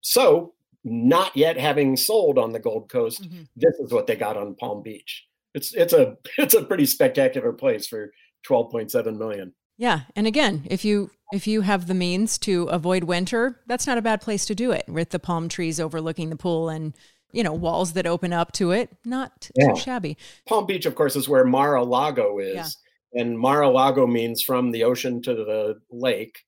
[0.00, 0.54] so
[0.84, 3.42] not yet having sold on the Gold Coast, mm-hmm.
[3.56, 5.26] this is what they got on Palm Beach.
[5.54, 8.12] It's it's a it's a pretty spectacular place for
[8.48, 9.54] 12.7 million.
[9.76, 13.98] Yeah, and again, if you if you have the means to avoid winter, that's not
[13.98, 16.94] a bad place to do it with the palm trees overlooking the pool and
[17.32, 18.90] you know walls that open up to it.
[19.04, 19.68] Not yeah.
[19.68, 20.16] too shabby.
[20.46, 22.76] Palm Beach, of course, is where Mar-a-Lago is,
[23.12, 23.22] yeah.
[23.22, 26.40] and Mar-a-Lago means from the ocean to the lake.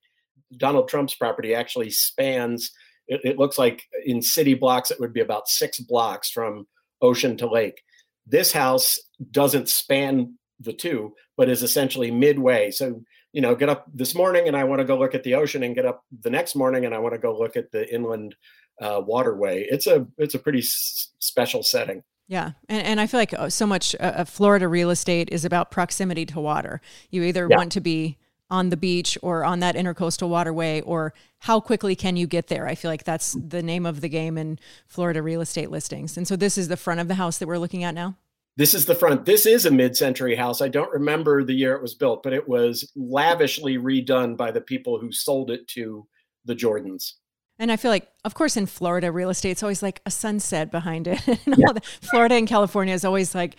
[0.59, 2.71] Donald Trump's property actually spans
[3.12, 6.66] it, it looks like in city blocks, it would be about six blocks from
[7.01, 7.83] ocean to lake.
[8.27, 8.98] This house
[9.31, 12.70] doesn't span the two, but is essentially midway.
[12.70, 15.35] So, you know, get up this morning and I want to go look at the
[15.35, 17.92] ocean, and get up the next morning and I want to go look at the
[17.92, 18.35] inland
[18.81, 19.66] uh, waterway.
[19.70, 22.03] It's a it's a pretty s- special setting.
[22.29, 25.70] Yeah, and and I feel like uh, so much uh, Florida real estate is about
[25.70, 26.81] proximity to water.
[27.11, 27.57] You either yeah.
[27.57, 28.18] want to be
[28.52, 32.68] on the beach or on that intercoastal waterway or how quickly can you get there?
[32.68, 36.16] I feel like that's the name of the game in florida real estate listings.
[36.16, 38.16] And so this is the front of the house that we're looking at now?
[38.56, 39.24] This is the front.
[39.24, 40.60] This is a mid-century house.
[40.60, 44.60] I don't remember the year it was built but it was lavishly redone by the
[44.60, 46.06] people who sold it to
[46.44, 47.14] the jordans
[47.62, 51.07] and I feel like, of course, in Florida, real estate's always like a sunset behind
[51.07, 51.20] it.
[51.46, 51.68] yeah.
[52.11, 53.55] Florida and California is always like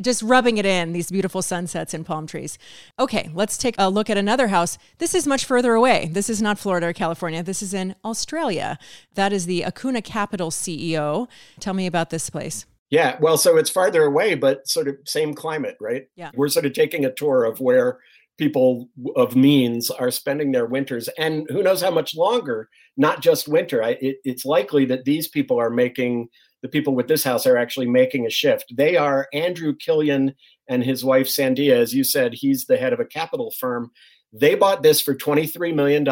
[0.00, 2.56] just rubbing it in, these beautiful sunsets and palm trees.
[3.00, 4.78] Okay, let's take a look at another house.
[4.98, 6.08] This is much further away.
[6.12, 7.42] This is not Florida or California.
[7.42, 8.78] This is in Australia.
[9.14, 11.26] That is the Akuna Capital CEO.
[11.58, 12.64] Tell me about this place.
[12.90, 16.06] Yeah, well, so it's farther away, but sort of same climate, right?
[16.14, 16.30] Yeah.
[16.32, 17.98] We're sort of taking a tour of where
[18.38, 23.48] people of means are spending their winters and who knows how much longer not just
[23.48, 23.82] winter.
[23.82, 26.28] I, it, it's likely that these people are making
[26.62, 28.74] the people with this house are actually making a shift.
[28.76, 30.34] They are andrew killian
[30.68, 31.72] and his wife sandia.
[31.72, 33.90] As you said he's the head of a capital firm.
[34.32, 36.06] They bought this for $23 million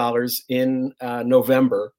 [0.49, 1.93] in uh, november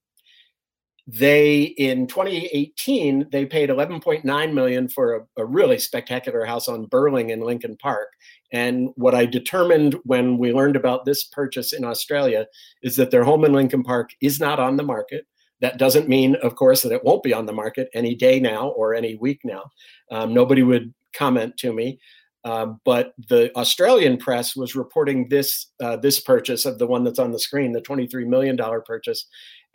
[1.08, 7.30] they in 2018 they paid 11.9 million for a, a, really spectacular house on burling
[7.30, 8.10] in lincoln park.
[8.52, 12.46] And what i determined when we learned about this purchase in australia
[12.84, 15.26] is that their home in lincoln park is not on the market.
[15.62, 18.70] That doesn't mean of course that it won't be on the market any day now
[18.70, 19.64] or any week now.
[20.12, 22.00] Um, nobody would comment to me.
[22.44, 27.20] Uh, but the Australian press was reporting this uh, this purchase of the one that's
[27.20, 29.28] on the screen, the twenty three million dollar purchase,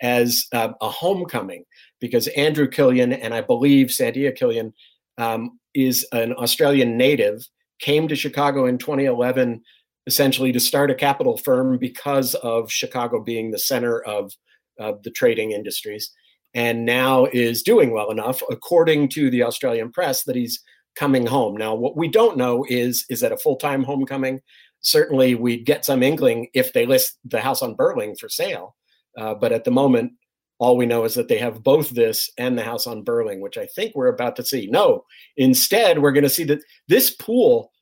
[0.03, 1.65] as uh, a homecoming
[2.01, 4.75] because Andrew Killian and I believe Sandia Killian
[5.17, 7.47] um, is an Australian native,
[7.81, 9.62] came to Chicago in 2011
[10.07, 14.33] essentially to start a capital firm because of Chicago being the center of,
[14.79, 16.11] of the trading industries,
[16.55, 20.61] and now is doing well enough, according to the Australian press, that he's
[20.97, 21.57] coming home.
[21.57, 24.41] Now, what we don't know is is that a full time homecoming?
[24.81, 28.75] Certainly, we'd get some inkling if they list the house on Burling for sale.
[29.18, 30.12] Uh, but at the moment,
[30.59, 33.59] all we know is that they have both this and the house on Burling, which
[33.59, 34.68] I think we're about to see.
[34.70, 35.05] No,
[35.37, 37.72] instead, we're going to see that this pool,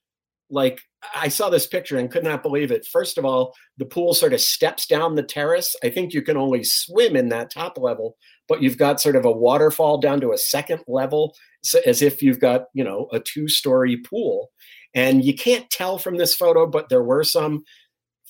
[0.48, 0.80] like
[1.14, 2.86] I saw this picture and could not believe it.
[2.86, 5.76] First of all, the pool sort of steps down the terrace.
[5.84, 8.16] I think you can only swim in that top level,
[8.48, 12.22] but you've got sort of a waterfall down to a second level, so as if
[12.22, 14.50] you've got, you know, a two story pool.
[14.94, 17.62] And you can't tell from this photo, but there were some.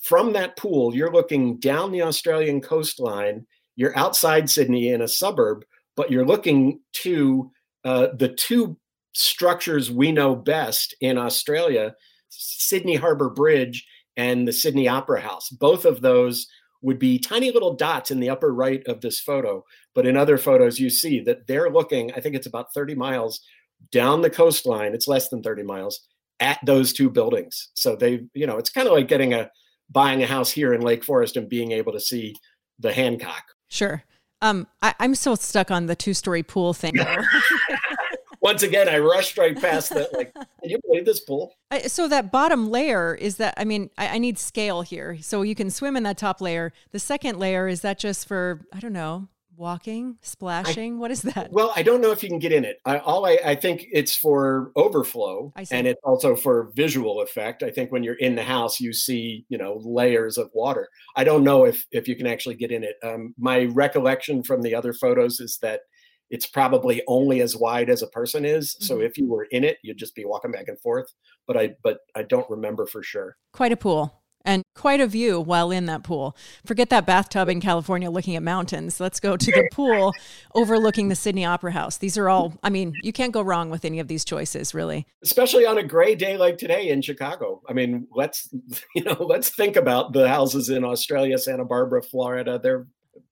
[0.03, 3.47] From that pool, you're looking down the Australian coastline
[3.81, 5.65] you're outside Sydney in a suburb,
[5.97, 7.51] but you're looking to
[7.83, 8.77] uh, the two
[9.15, 11.95] structures we know best in Australia
[12.29, 13.87] Sydney Harbour Bridge
[14.19, 15.49] and the Sydney Opera House.
[15.49, 16.47] Both of those
[16.83, 19.65] would be tiny little dots in the upper right of this photo.
[19.95, 23.41] But in other photos, you see that they're looking, I think it's about 30 miles
[23.91, 24.93] down the coastline.
[24.93, 26.07] It's less than 30 miles
[26.39, 27.71] at those two buildings.
[27.73, 29.51] So they, you know, it's kind of like getting a
[29.91, 32.37] buying a house here in Lake Forest and being able to see
[32.79, 34.03] the Hancock Sure.
[34.43, 36.95] Um, I, am so stuck on the two story pool thing.
[38.43, 40.13] Once again, I rushed right past that.
[40.13, 41.55] Like, can you believe this pool?
[41.71, 43.55] I, so that bottom layer is that.
[43.57, 46.73] I mean, I, I, need scale here, so you can swim in that top layer.
[46.91, 49.29] The second layer is that just for I don't know
[49.61, 50.95] walking, splashing?
[50.95, 51.53] I, what is that?
[51.53, 52.81] Well, I don't know if you can get in it.
[52.85, 57.63] I, all I, I think it's for overflow, and it's also for visual effect.
[57.63, 60.89] I think when you're in the house, you see you know layers of water.
[61.15, 62.97] I don't know if if you can actually get in it.
[63.05, 65.83] Um, my recollection from the other photos is that
[66.31, 68.75] it's probably only as wide as a person is.
[68.75, 68.85] Mm-hmm.
[68.85, 71.13] So if you were in it, you'd just be walking back and forth.
[71.47, 73.37] But I but I don't remember for sure.
[73.53, 76.37] Quite a pool and quite a view while in that pool.
[76.65, 79.01] Forget that bathtub in California looking at mountains.
[79.01, 80.13] Let's go to the pool
[80.55, 81.99] overlooking the Sydney Opera House.
[81.99, 85.07] These are all, I mean, you can't go wrong with any of these choices, really.
[85.23, 87.63] Especially on a gray day like today in Chicago.
[87.69, 88.49] I mean, let's,
[88.95, 92.59] you know, let's think about the houses in Australia, Santa Barbara, Florida.
[92.63, 92.87] They're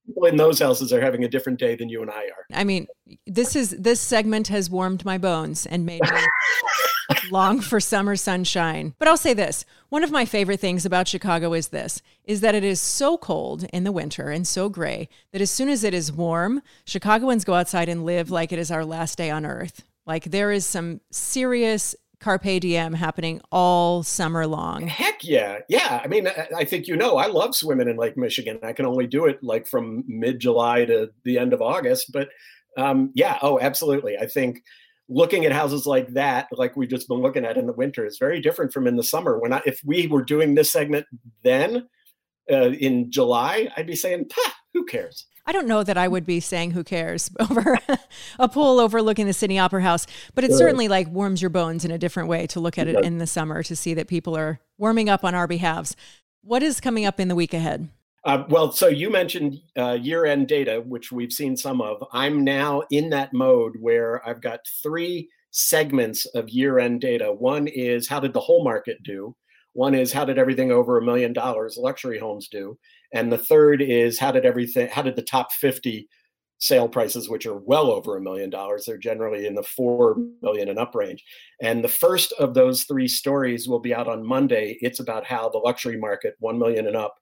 [0.06, 2.46] people in those houses are having a different day than you and I are.
[2.52, 2.86] I mean,
[3.26, 6.08] this is this segment has warmed my bones and made me
[7.30, 8.94] long for summer sunshine.
[8.98, 12.54] But I'll say this, one of my favorite things about Chicago is this, is that
[12.54, 15.94] it is so cold in the winter and so gray that as soon as it
[15.94, 19.84] is warm, Chicagoans go outside and live like it is our last day on earth.
[20.06, 24.86] Like there is some serious carpe diem happening all summer long.
[24.86, 25.58] Heck yeah.
[25.68, 26.00] Yeah.
[26.02, 28.58] I mean, I think you know, I love swimming in Lake Michigan.
[28.62, 32.12] I can only do it like from mid July to the end of August.
[32.12, 32.30] But
[32.76, 34.16] um, yeah, oh, absolutely.
[34.16, 34.62] I think
[35.08, 38.18] looking at houses like that, like we've just been looking at in the winter, is
[38.18, 39.38] very different from in the summer.
[39.38, 41.06] When I, if we were doing this segment
[41.42, 41.88] then
[42.50, 44.28] uh, in July, I'd be saying,
[44.74, 45.26] who cares?
[45.46, 47.78] I don't know that I would be saying who cares over
[48.38, 51.90] a pool overlooking the Sydney Opera House, but it certainly like warms your bones in
[51.90, 54.60] a different way to look at it in the summer to see that people are
[54.76, 55.96] warming up on our behalves.
[56.42, 57.88] What is coming up in the week ahead?
[58.28, 62.04] Uh, well, so you mentioned uh, year end data, which we've seen some of.
[62.12, 67.32] I'm now in that mode where I've got three segments of year end data.
[67.32, 69.34] One is how did the whole market do?
[69.72, 72.78] One is how did everything over a million dollars luxury homes do?
[73.14, 76.06] And the third is how did everything, how did the top 50
[76.58, 80.68] sale prices, which are well over a million dollars, they're generally in the four million
[80.68, 81.24] and up range.
[81.62, 84.76] And the first of those three stories will be out on Monday.
[84.82, 87.14] It's about how the luxury market, 1 million and up,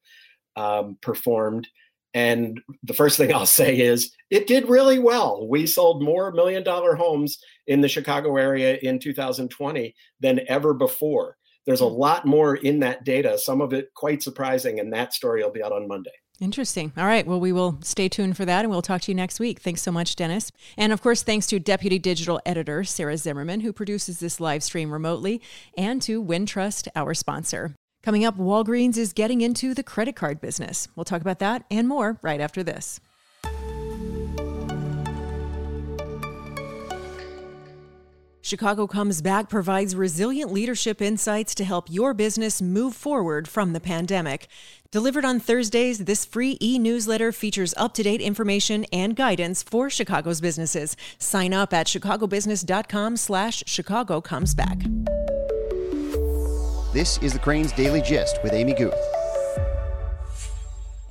[0.56, 1.68] um, performed.
[2.14, 5.46] And the first thing I'll say is it did really well.
[5.48, 11.36] We sold more million dollar homes in the Chicago area in 2020 than ever before.
[11.66, 11.96] There's a hmm.
[11.96, 15.62] lot more in that data, some of it quite surprising, and that story will be
[15.62, 16.12] out on Monday.
[16.38, 16.92] Interesting.
[16.98, 17.26] All right.
[17.26, 19.60] Well, we will stay tuned for that and we'll talk to you next week.
[19.60, 20.52] Thanks so much, Dennis.
[20.76, 24.92] And of course, thanks to Deputy Digital Editor Sarah Zimmerman, who produces this live stream
[24.92, 25.40] remotely,
[25.78, 27.74] and to Wintrust, our sponsor.
[28.06, 30.86] Coming up, Walgreens is getting into the credit card business.
[30.94, 33.00] We'll talk about that and more right after this.
[38.42, 43.80] Chicago Comes Back provides resilient leadership insights to help your business move forward from the
[43.80, 44.46] pandemic.
[44.92, 49.90] Delivered on Thursdays, this free e newsletter features up to date information and guidance for
[49.90, 50.96] Chicago's businesses.
[51.18, 54.82] Sign up at chicagobusiness.com slash Chicago Comes Back.
[56.96, 59.15] This is the Crain's Daily Gist with Amy Guth.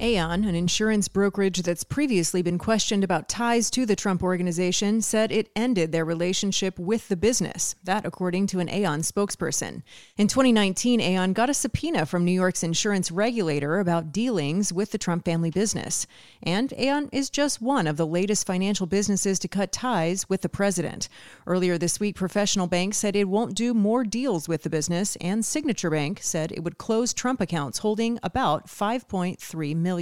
[0.05, 5.31] Aon, an insurance brokerage that's previously been questioned about ties to the Trump organization, said
[5.31, 7.73] it ended their relationship with the business.
[7.83, 9.81] That, according to an Aon spokesperson.
[10.15, 14.99] In 2019, Aon got a subpoena from New York's insurance regulator about dealings with the
[14.99, 16.05] Trump family business.
[16.43, 20.49] And Aon is just one of the latest financial businesses to cut ties with the
[20.49, 21.09] president.
[21.47, 25.43] Earlier this week, Professional Bank said it won't do more deals with the business, and
[25.43, 29.94] Signature Bank said it would close Trump accounts holding about 5.3 million.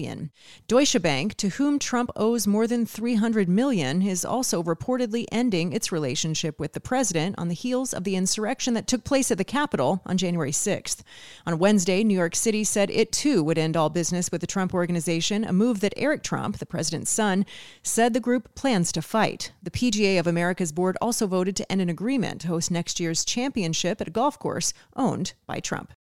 [0.68, 5.92] Deutsche Bank, to whom Trump owes more than 300 million, is also reportedly ending its
[5.92, 9.44] relationship with the president on the heels of the insurrection that took place at the
[9.44, 11.02] Capitol on January 6th.
[11.46, 14.74] On Wednesday, New York City said it too would end all business with the Trump
[14.74, 17.46] organization, a move that Eric Trump, the president's son,
[17.82, 19.52] said the group plans to fight.
[19.62, 23.26] The PGA of America's board also voted to end an agreement to host next year's
[23.26, 25.94] championship at a golf course owned by Trump.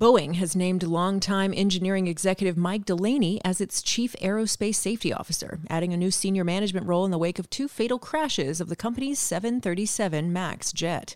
[0.00, 5.92] Boeing has named longtime engineering executive Mike Delaney as its chief aerospace safety officer, adding
[5.92, 9.20] a new senior management role in the wake of two fatal crashes of the company's
[9.20, 11.14] 737 MAX jet.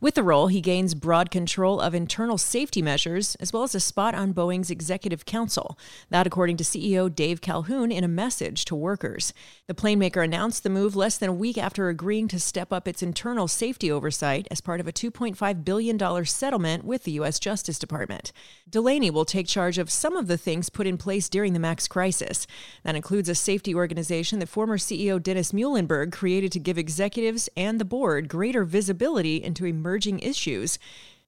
[0.00, 3.80] With the role, he gains broad control of internal safety measures as well as a
[3.80, 5.76] spot on Boeing's executive council.
[6.10, 9.32] That, according to CEO Dave Calhoun in a message to workers.
[9.66, 12.86] The plane maker announced the move less than a week after agreeing to step up
[12.86, 17.40] its internal safety oversight as part of a $2.5 billion settlement with the U.S.
[17.40, 18.17] Justice Department.
[18.68, 21.88] Delaney will take charge of some of the things put in place during the MAX
[21.88, 22.46] crisis.
[22.82, 27.80] That includes a safety organization that former CEO Dennis Muilenburg created to give executives and
[27.80, 30.78] the board greater visibility into emerging issues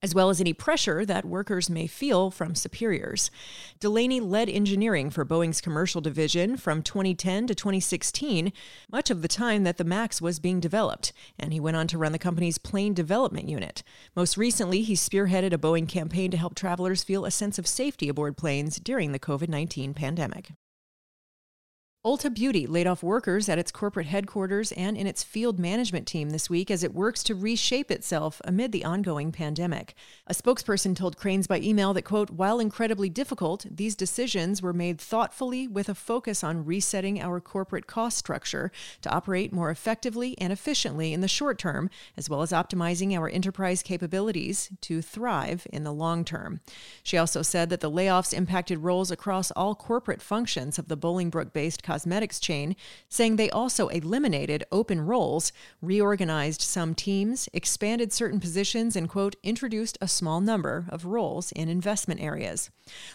[0.03, 3.31] as well as any pressure that workers may feel from superiors.
[3.79, 8.53] Delaney led engineering for Boeing's commercial division from 2010 to 2016,
[8.91, 11.99] much of the time that the MAX was being developed, and he went on to
[11.99, 13.83] run the company's plane development unit.
[14.17, 18.09] Most recently, he spearheaded a Boeing campaign to help travelers feel a sense of safety
[18.09, 20.53] aboard planes during the COVID 19 pandemic.
[22.03, 26.31] Ulta Beauty laid off workers at its corporate headquarters and in its field management team
[26.31, 29.93] this week as it works to reshape itself amid the ongoing pandemic.
[30.27, 34.99] A spokesperson told Crain's by email that, quote, while incredibly difficult, these decisions were made
[34.99, 38.73] thoughtfully with a focus on resetting our corporate cost structure
[39.03, 43.29] to operate more effectively and efficiently in the short term, as well as optimizing our
[43.29, 46.61] enterprise capabilities to thrive in the long term.
[47.03, 51.53] She also said that the layoffs impacted roles across all corporate functions of the Bolingbrook
[51.53, 52.77] based cosmetics chain,
[53.09, 59.99] saying they also eliminated open roles, reorganized some teams, expanded certain positions, and, quote, introduced
[60.01, 62.71] a small number of roles in investment areas.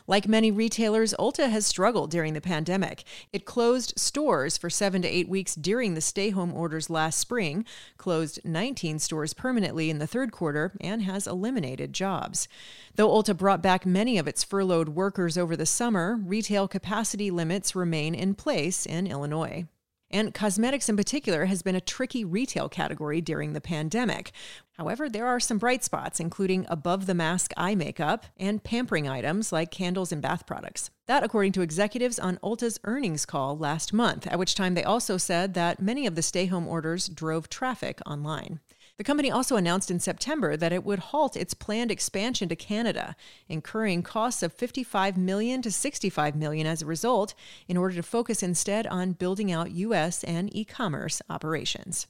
[0.07, 3.05] Like many retailers, Ulta has struggled during the pandemic.
[3.31, 7.65] It closed stores for seven to eight weeks during the stay home orders last spring,
[7.97, 12.49] closed 19 stores permanently in the third quarter, and has eliminated jobs.
[12.95, 17.75] Though Ulta brought back many of its furloughed workers over the summer, retail capacity limits
[17.75, 19.67] remain in place place in Illinois.
[20.09, 24.31] And cosmetics in particular has been a tricky retail category during the pandemic.
[24.77, 29.51] However, there are some bright spots, including above the mask eye makeup and pampering items
[29.51, 30.89] like candles and bath products.
[31.05, 35.17] That, according to executives on Ulta's earnings call last month, at which time they also
[35.17, 38.61] said that many of the stay home orders drove traffic online.
[38.97, 43.15] The company also announced in September that it would halt its planned expansion to Canada,
[43.49, 47.33] incurring costs of 55 million to 65 million as a result,
[47.67, 52.07] in order to focus instead on building out US and e-commerce operations.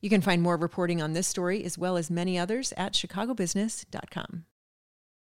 [0.00, 4.44] You can find more reporting on this story as well as many others at chicagobusiness.com.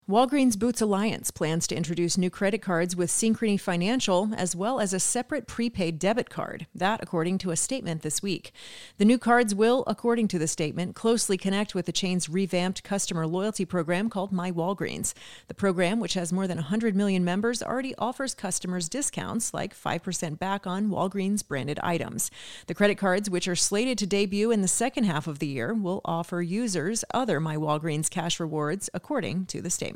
[0.09, 4.93] Walgreens Boots Alliance plans to introduce new credit cards with Synchrony Financial, as well as
[4.93, 6.67] a separate prepaid debit card.
[6.75, 8.51] That, according to a statement this week.
[8.97, 13.25] The new cards will, according to the statement, closely connect with the chain's revamped customer
[13.25, 15.13] loyalty program called My Walgreens.
[15.47, 20.37] The program, which has more than 100 million members, already offers customers discounts like 5%
[20.37, 22.29] back on Walgreens branded items.
[22.67, 25.73] The credit cards, which are slated to debut in the second half of the year,
[25.73, 29.93] will offer users other My Walgreens cash rewards, according to the statement.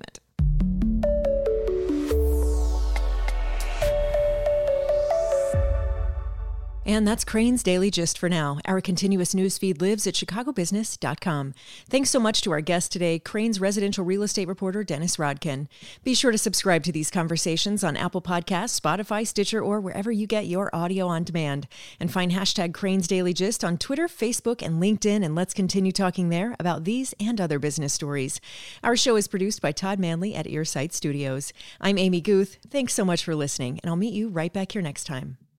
[6.87, 8.59] And that's Crain's Daily Gist for now.
[8.63, 11.53] Our continuous news feed lives at chicagobusiness.com.
[11.89, 15.67] Thanks so much to our guest today, Crain's residential real estate reporter, Dennis Rodkin.
[16.05, 20.27] Be sure to subscribe to these conversations on Apple Podcasts, Spotify, Stitcher, or wherever you
[20.27, 21.67] get your audio on demand.
[21.99, 26.29] And find hashtag Crain's Daily Gist on Twitter, Facebook, and LinkedIn, and let's continue talking
[26.29, 28.39] there about these and other business stories.
[28.81, 31.51] Our show is produced by Todd Manley at Earsight Studios.
[31.81, 32.59] I'm Amy Guth.
[32.69, 35.37] Thanks so much for listening, and I'll meet you right back here next time.